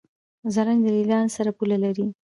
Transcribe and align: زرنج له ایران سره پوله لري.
زرنج 0.53 0.81
له 0.85 0.91
ایران 0.99 1.25
سره 1.35 1.49
پوله 1.57 1.77
لري. 1.83 2.07